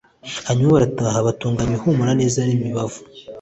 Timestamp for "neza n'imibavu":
2.19-2.99